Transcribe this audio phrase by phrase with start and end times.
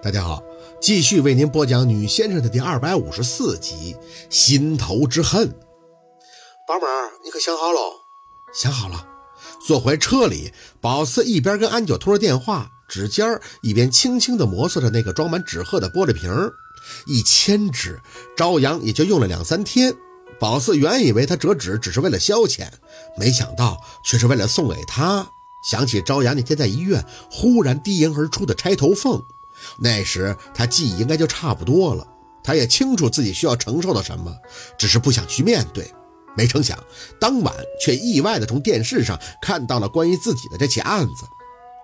[0.00, 0.40] 大家好，
[0.80, 3.96] 继续为您播讲《女先生》的第二百五十四集
[4.30, 5.48] 《心头之恨》。
[6.68, 7.80] 宝妹儿，你可想好了？
[8.54, 9.04] 想好了。
[9.66, 16.30] 坐回车里，宝四一边跟安九通着电话，指尖一边轻轻地摩挲着那个装满纸鹤的玻璃瓶
[17.06, 18.00] 一千只，
[18.36, 19.96] 朝阳也就用了两三天。
[20.38, 22.68] 宝四原以为他折纸只是为了消遣，
[23.16, 25.28] 没想到却是为了送给他。
[25.68, 29.20] 想起朝阳那天在医院忽然低吟而出的钗头凤。
[29.80, 32.06] 那时他记忆应该就差不多了，
[32.42, 34.34] 他也清楚自己需要承受的什么，
[34.78, 35.90] 只是不想去面对。
[36.36, 36.78] 没成想，
[37.18, 41.24] 当晚却意外的从电视上看到了关于自己的这起案子，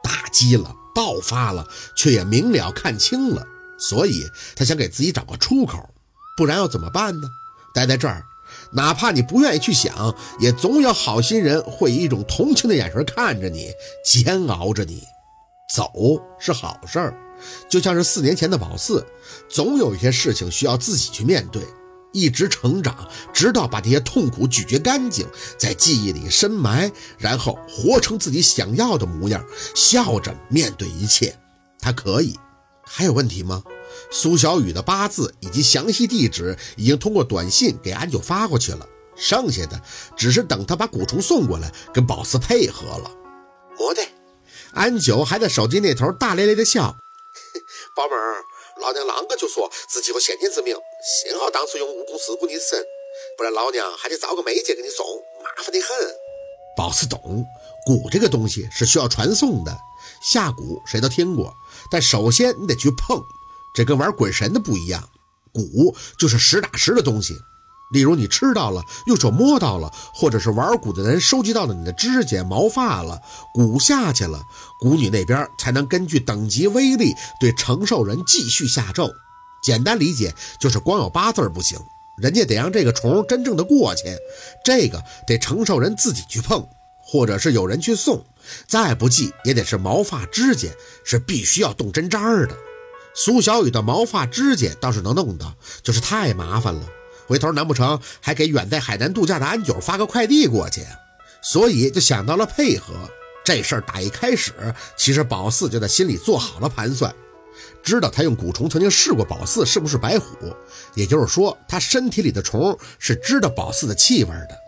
[0.02, 3.44] 打击了，爆发了，却也明了看清了。
[3.76, 4.22] 所以
[4.54, 5.88] 他想给自己找个出口，
[6.36, 7.28] 不然要怎么办呢？
[7.74, 8.22] 待在这儿，
[8.74, 13.72] 哪怕你不愿意去想，也总有好心人会以一种同情的眼神看着你，
[14.04, 15.02] 煎熬着你。
[15.74, 15.90] 走
[16.38, 17.18] 是好事儿。
[17.68, 19.04] 就像是四年前的宝四，
[19.48, 21.62] 总有一些事情需要自己去面对，
[22.12, 25.26] 一直成长，直到把这些痛苦咀嚼干净，
[25.58, 31.36] 在记忆里深埋，然后活成自己想要的模样，笑着面对一切。
[31.80, 32.38] 他可以，
[32.84, 33.62] 还有问题吗？
[34.10, 38.86] 苏小雨的八字以及详细地址已经通过短信给安九发过去了，
[39.16, 39.80] 剩下的
[40.16, 43.10] 只是等他把蛊虫送过来，跟宝四配合了。
[43.78, 44.08] 没得，
[44.72, 46.96] 安九还在手机那头大咧咧的笑。
[47.94, 48.42] 宝贝儿，
[48.80, 50.74] 老娘啷个就说自己有先见之明，
[51.24, 52.84] 幸好当初用蜈蚣事故你神，
[53.38, 55.06] 不然老娘还得找个媒介给你送，
[55.44, 55.96] 麻烦的很。
[56.76, 57.46] 宝四懂，
[57.86, 59.78] 蛊这个东西是需要传送的，
[60.20, 61.54] 下蛊谁都听过，
[61.88, 63.22] 但首先你得去碰，
[63.76, 65.08] 这跟玩鬼神的不一样，
[65.52, 67.34] 蛊就是实打实的东西。
[67.94, 73.22] 例如你吃到了，用手摸到了，或者是玩蛊的人收集到了你的指甲、毛发了，
[73.54, 74.42] 蛊下去了，
[74.82, 79.08] 蛊女那边才能根据等级威力对承受人继续下咒。
[79.62, 81.78] 简单理解就是光有八字不行，
[82.18, 84.02] 人家得让这个虫真正的过去，
[84.64, 86.66] 这个得承受人自己去碰，
[87.00, 88.26] 或者是有人去送，
[88.66, 90.68] 再不济也得是毛发指甲，
[91.04, 92.50] 是必须要动针扎的。
[93.14, 95.54] 苏小雨的毛发指甲倒是能弄到，
[95.84, 96.82] 就是太麻烦了。
[97.26, 100.84] 回头难不成还给远在海南度假的安九发个快递过去？
[101.42, 102.94] 所以就想到了配合
[103.44, 103.80] 这事儿。
[103.82, 104.52] 打一开始，
[104.96, 107.14] 其实宝四就在心里做好了盘算，
[107.82, 110.56] 知道他用蛊虫曾经试过宝四是不是白虎，
[110.94, 114.58] 也就是说他身体里的虫是知道宝四的气味的。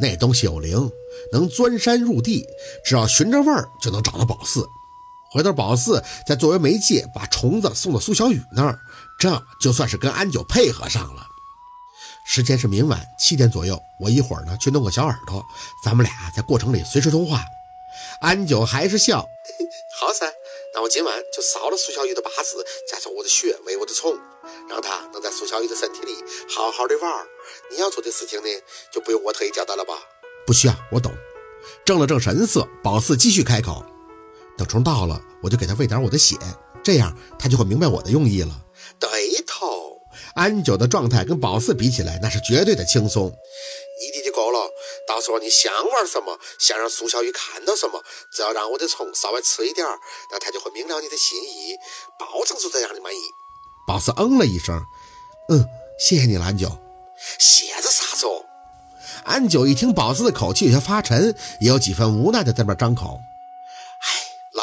[0.00, 0.90] 那东西有灵，
[1.32, 2.46] 能钻山入地，
[2.82, 4.66] 只要寻着味儿就能找到宝四。
[5.30, 8.78] 回头宝四再作为媒介把虫子送到苏小雨那儿，
[9.18, 11.26] 这就算是跟安九配合上了。
[12.24, 15.44] 时间是明晚七点左右，我一会儿呢去弄个小耳朵，
[15.84, 17.44] 咱们俩在过程里随时通话。
[18.20, 19.20] 安九还是笑，
[20.00, 20.32] 好噻，
[20.74, 24.16] 那我今晚就扫了苏小雨的八字，加上我的血喂我的虫，
[24.68, 26.14] 让他能在苏小雨的身体里
[26.48, 27.26] 好好的玩。
[27.70, 28.48] 你要做的事情呢，
[28.90, 29.94] 就不用我特意交代了吧？
[30.46, 31.12] 不需要，我懂。
[31.84, 33.84] 正了正神色，宝四继续开口：
[34.56, 36.36] 等虫到了，我就给他喂点我的血，
[36.82, 38.64] 这样他就会明白我的用意了。
[38.98, 39.41] 对。
[40.34, 43.28] 安九的状态跟宝四比起来，那是绝对的轻松，
[44.00, 44.58] 一滴就够了。
[45.06, 49.98] 到时候你想玩什么，想让苏小雨看到什么，只要让我的虫稍微吃一点儿，
[50.30, 51.76] 那他就会明了你的心意，
[52.18, 53.18] 保证做得让你满意。
[53.86, 54.80] 宝四嗯了一声，
[55.48, 55.64] 嗯，
[55.98, 56.68] 谢谢你了，安九。
[57.38, 58.44] 谢着啥子哦？
[59.24, 63.20] 安九一听宝四的口气有些发沉，也有几分无奈的在那张口。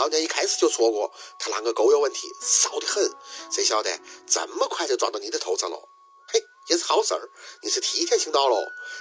[0.09, 3.11] 老娘一开始就说过，他那个狗有问题，骚得很。
[3.51, 5.77] 谁晓得这么快就撞到你的头上了？
[6.33, 7.29] 嘿，也是好事儿，
[7.61, 8.57] 你是替天行到了。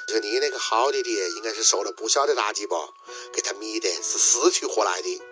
[0.07, 2.77] 这你那个好弟弟应该是受了不小的打击吧？
[3.33, 5.23] 给他迷的是死去活来的。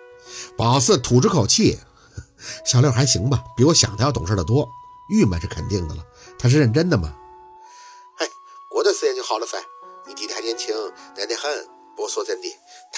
[0.57, 1.79] 宝四吐出口气，
[2.65, 4.67] 小六还行吧，比我想的要懂事的多。
[5.11, 6.03] 郁闷是肯定的了，
[6.39, 7.15] 他是认真的嘛？
[8.17, 8.27] 嘿，
[8.71, 9.63] 过段时间就好了噻。
[10.07, 10.75] 你弟弟还年轻，
[11.19, 11.69] 嫩得很。
[11.95, 12.49] 不过说真的。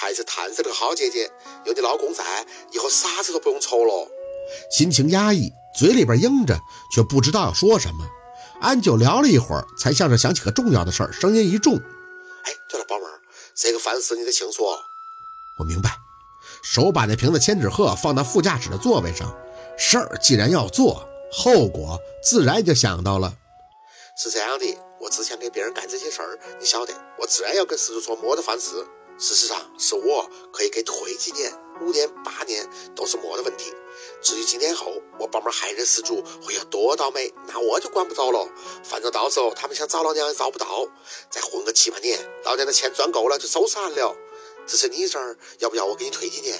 [0.00, 1.30] 还是探生的好姐姐，
[1.64, 4.08] 有你老公在，以后啥事都不用愁了。
[4.70, 6.56] 心情压抑，嘴里边应着，
[6.94, 8.06] 却不知道要说什么。
[8.60, 11.74] 安九聊了一会儿，才像是想起个重要的事儿，声音一重
[12.44, 13.20] ：“哎，对了，宝妹儿，
[13.54, 14.64] 这个烦死你得清楚。”
[15.58, 15.96] 我明白。
[16.62, 19.36] 手把那瓶子千纸鹤放到副驾驶的座位上。
[19.76, 23.34] 事儿既然要做，后果自然就想到了。
[24.20, 28.84] 是这样的，我之前给别人干这些事儿，你晓得，我自然要跟事主说没得饭吃。
[29.18, 33.72] 事实上，是我可以给退几年，五年、八年都是没得问题。
[34.22, 38.48] 至于几年后我帮忙害人失主会有多倒霉，那我就管不着了。
[38.84, 40.66] 反正到时候他们想找老娘也找不到，
[41.28, 44.16] 再混个七八年，老娘的钱赚够了就收山了。
[44.66, 46.56] 这是你这儿，要不要我给你退几年？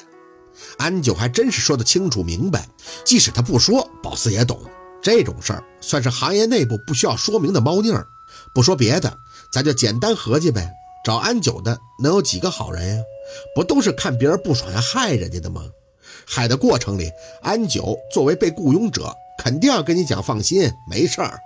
[0.79, 2.69] 安九还真是说得清楚明白，
[3.05, 4.61] 即使他不说，宝四也懂。
[5.01, 8.09] 这种事儿算是行业内部不需要说明的猫腻儿。
[8.53, 9.19] 不说别的，
[9.51, 10.69] 咱就简单合计呗。
[11.09, 13.03] 找安九的能有几个好人呀？
[13.55, 15.63] 不都是看别人不爽要害人家的吗？
[16.27, 17.11] 害的过程里，
[17.41, 19.11] 安九作为被雇佣者，
[19.43, 21.41] 肯定要跟你讲放心，没事儿。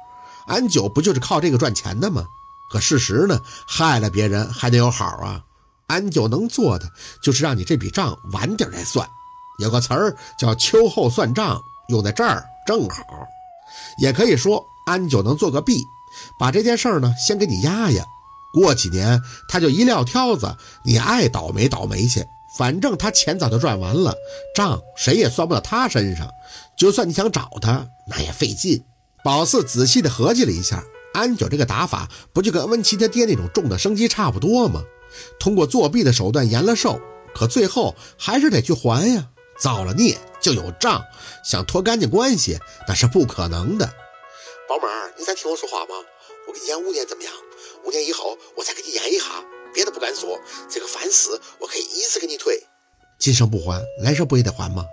[0.48, 2.24] 安九不就是靠这个赚钱的吗？
[2.72, 3.40] 可事实呢？
[3.68, 5.44] 害了别人还得有好啊！
[5.86, 6.90] 安九能做的
[7.22, 9.08] 就是让你这笔账晚点再算。
[9.60, 13.04] 有个词儿叫秋后算账，用在这儿正好。
[14.00, 15.84] 也可以说，安九能做个弊，
[16.36, 18.04] 把这件事儿呢先给你压压。
[18.52, 22.24] 过几年他就一撂挑子，你爱倒霉倒霉去，
[22.58, 24.14] 反正他钱早就赚完了，
[24.54, 26.28] 账谁也算不到他身上。
[26.76, 28.84] 就算你想找他，那也费劲。
[29.24, 30.84] 宝四仔细的合计了一下，
[31.14, 34.82] 安九这个打法不就跟温琪他爹那种重的生机差不多吗？
[35.38, 37.00] 通过作弊的手段延了寿，
[37.34, 39.28] 可最后还是得去还呀。
[39.60, 41.04] 造了孽就有账，
[41.44, 42.58] 想脱干净关系
[42.88, 43.88] 那是不可能的。
[44.72, 45.94] 宝妹儿，你在听我说话吗？
[46.48, 47.32] 我给你演五年怎么样？
[47.84, 49.26] 五年以后我再给你演一下，
[49.74, 50.40] 别的不敢说，
[50.70, 52.66] 这个饭事我可以一次给你退。
[53.18, 54.86] 今生不还，来生不也得还吗？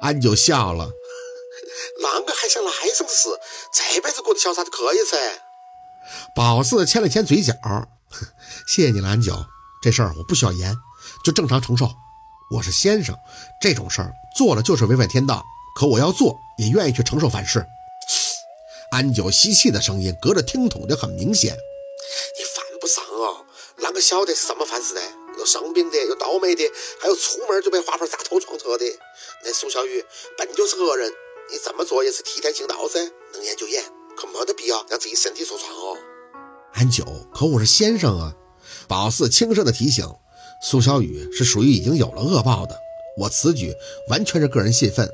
[0.00, 0.88] 安九笑了，
[2.02, 3.28] 啷个还想来生的事？
[3.70, 5.18] 这辈子过得潇洒就可以噻。
[6.34, 7.52] 宝四牵了牵嘴角，
[8.66, 9.34] 谢谢你了，安九。
[9.82, 10.74] 这事儿我不需要演，
[11.22, 11.90] 就正常承受。
[12.52, 13.14] 我是先生，
[13.60, 15.44] 这种事儿做了就是违反天道，
[15.76, 17.62] 可我要做也愿意去承受反噬。
[18.90, 21.56] 安九吸气的声音隔着听筒就很明显。
[22.36, 23.46] 你犯不上啊，
[23.78, 25.00] 啷个晓得是什么犯事的？
[25.38, 26.64] 有生病的，有倒霉的，
[27.00, 28.84] 还有出门就被花盆砸头撞车的。
[29.44, 30.04] 那苏小雨
[30.36, 31.08] 本就是恶人，
[31.52, 32.98] 你这么做也是替天行道噻，
[33.32, 33.84] 能演就演，
[34.16, 35.96] 可没得必要让自己身体受创哦。
[36.72, 38.34] 安九，可我是先生啊！
[38.88, 40.04] 宝四轻声的提醒。
[40.62, 42.76] 苏小雨是属于已经有了恶报的，
[43.16, 43.72] 我此举
[44.08, 45.08] 完全是个人泄愤。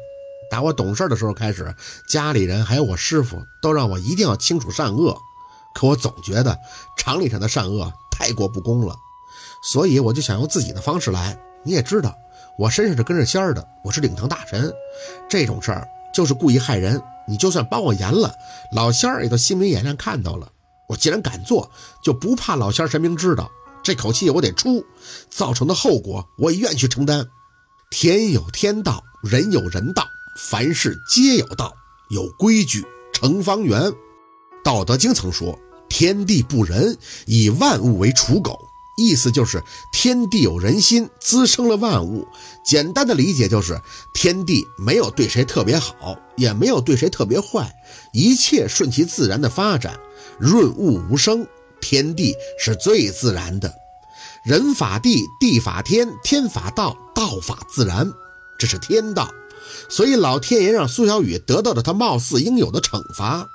[0.51, 1.75] 打我懂事的时候开始，
[2.09, 5.17] 家里人还有我师傅都让我一定要清楚善恶，
[5.75, 6.57] 可我总觉得
[6.97, 8.97] 常理上的善恶太过不公了，
[9.63, 11.39] 所以我就想用自己的方式来。
[11.65, 12.15] 你也知道，
[12.59, 14.73] 我身上是跟着仙儿的，我是领堂大神，
[15.29, 18.33] 这种事儿就是故意害人，你就算帮我严了，
[18.73, 20.49] 老仙儿也都心明眼亮看到了。
[20.89, 21.69] 我既然敢做，
[22.05, 23.51] 就不怕老仙儿神明知道。
[23.83, 24.85] 这口气我得出，
[25.31, 27.27] 造成的后果我也愿意去承担。
[27.91, 30.05] 天有天道，人有人道，
[30.37, 31.75] 凡事皆有道，
[32.11, 33.81] 有规矩成方圆。
[34.63, 38.59] 《道德经》曾说：“天地不仁，以万物为刍狗。”
[38.99, 39.63] 意思就是
[39.93, 42.27] 天地有人心，滋生了万物。
[42.65, 43.81] 简单的理解就是，
[44.15, 47.71] 天地没有对谁特别好，也没有对谁特别坏，
[48.13, 49.99] 一切顺其自然的发展，
[50.39, 51.47] 润物无声。
[51.81, 53.73] 天地是最自然的，
[54.45, 58.11] 人法地，地法天，天法道，道法自然，
[58.59, 59.31] 这是天道。
[59.89, 63.49] 所以老天爷让苏小雨得到了他貌似应有的惩罚。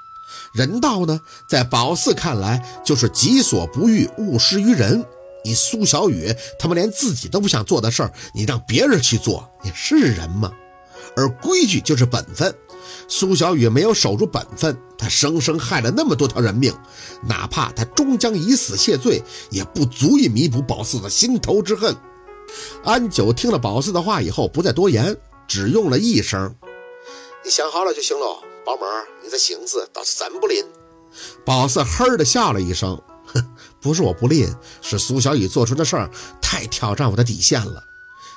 [0.54, 5.06] 人道呢，在宝四看来就是己所不欲，勿施于人。
[5.44, 10.52] 你苏小雨他妈连自己都不想做的事儿，你让别人去做，你是人吗？
[11.16, 12.54] 而规矩就是本分。
[13.08, 16.74] 苏小雨没有守住本分，他生生害了那么多条人命，
[17.24, 21.96] 哪怕他终将以死谢罪，也不足以弥补宝四的心头之恨。
[22.84, 25.16] 安九听了宝四的话以后，不再多言，
[25.48, 26.56] 只用了一声
[27.44, 30.66] ：“你想好了就行了，宝妹儿，你这性子倒是真不吝。”
[31.46, 34.48] 宝四嘿的笑了一声：“哼， 不是我不吝，
[34.82, 36.10] 是苏小雨做出的事儿
[36.42, 37.84] 太挑战我的底线了。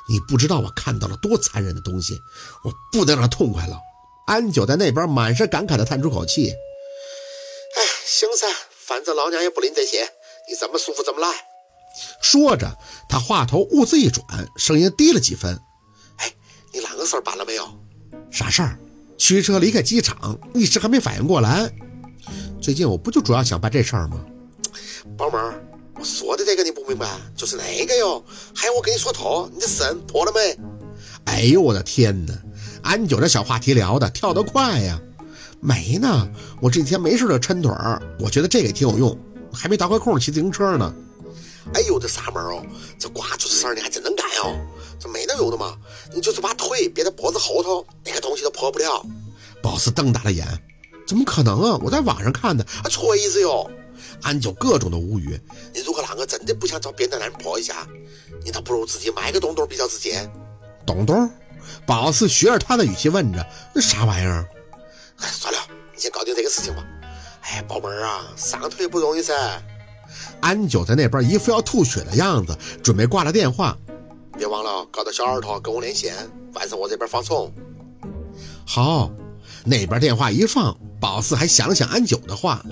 [0.09, 2.21] 你不知道我看到了多残忍的东西，
[2.65, 3.79] 我不能让他痛快了。”
[4.27, 6.51] 安九在那边满是感慨的叹出口气
[7.77, 8.47] ：“哎，行噻，
[8.87, 10.03] 反正老娘也不吝这些，
[10.49, 11.29] 你怎么舒服怎么来。”
[12.23, 12.77] 说着，
[13.09, 14.25] 他话头兀自一转，
[14.57, 15.61] 声音低了几分：“哎，
[16.75, 17.65] 你哪个事儿办了没有？
[18.33, 18.77] 啥事儿？
[19.17, 21.73] 驱车离开机场，一时还没反应过来。
[22.61, 24.21] 最近我不就主要想办这事儿吗？”
[25.17, 25.55] 宝妹儿，
[25.95, 28.25] 我说的这个你不明白，就是那个哟。
[28.53, 29.49] 还要我跟你说透？
[29.55, 30.59] 你的肾破了没？
[31.27, 32.35] 哎呦，我的天哪！
[32.83, 35.01] 安九这小话题聊的跳得快呀，
[35.61, 36.29] 没呢，
[36.61, 39.17] 我这几天没事就抻腿儿，我觉得这个挺有用，
[39.53, 40.93] 还没倒个空骑自行车呢。
[41.73, 42.67] 哎呦，这啥门哦？
[42.99, 44.59] 这挂住的事儿你还真能干哦，
[45.35, 45.77] 能有的嘛，
[46.13, 49.05] 你就是把腿别在脖子后头，那个东西都破不了。
[49.63, 50.47] 宝四瞪大了眼，
[51.07, 51.79] 怎么可能啊？
[51.83, 53.71] 我在网上看的，啊，锤子哟！
[54.23, 55.39] 安九各种的无语。
[55.73, 57.87] 你如果啷个真的不想找别的男人破一下，
[58.45, 60.31] 你倒不如自己买个东东比较直接。
[60.87, 61.31] 东东？
[61.87, 64.47] 宝四学着他的语气问着：“那啥玩意儿？”
[65.19, 65.59] 哎，算了，
[65.95, 66.85] 你先搞定这个事情吧。
[67.41, 69.63] 哎，宝贝儿啊，上腿不容易噻。
[70.41, 73.77] 安九在那边一副要吐血的样子，准备挂了电话。
[74.37, 76.15] 别忘了搞到小二头跟我连线，
[76.55, 77.53] 晚上我这边放送。
[78.67, 79.11] 好，
[79.65, 82.65] 那边电话一放，宝四还想了想安九的话，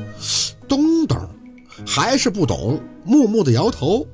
[0.68, 1.18] 东东
[1.86, 4.06] 还是不懂，木木的摇头。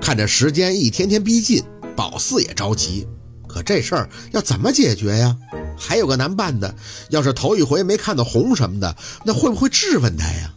[0.00, 1.62] 看着时间一天天逼近，
[1.94, 3.06] 宝四也着急。
[3.46, 5.36] 可这事儿要怎么解决呀？
[5.78, 6.74] 还有个难办的，
[7.10, 10.52] 要是头一回没看到红什么的，那会不会质问他呀？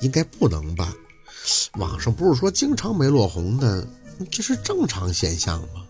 [0.00, 0.94] 应该不能吧？
[1.78, 3.86] 网上不是说经常没落红的，
[4.30, 5.86] 这是正常现象吗？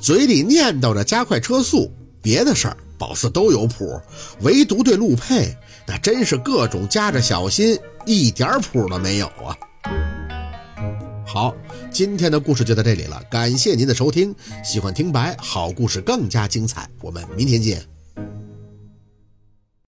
[0.00, 1.90] 嘴里念叨着加快车速，
[2.22, 4.00] 别的事儿宝四都有谱，
[4.40, 5.56] 唯独对陆佩
[5.86, 9.56] 那真是各种夹着小心，一点谱都没有啊！
[11.26, 11.54] 好，
[11.90, 14.34] 今天的故事就到这里了，感谢您的收听。
[14.62, 17.93] 喜欢听白好故事更加精彩，我们明天见。